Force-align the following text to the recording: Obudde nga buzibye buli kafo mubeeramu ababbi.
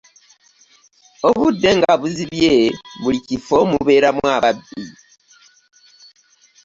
Obudde 1.27 1.69
nga 1.77 1.93
buzibye 1.99 2.53
buli 3.01 3.19
kafo 3.27 3.57
mubeeramu 3.69 4.23
ababbi. 4.35 4.83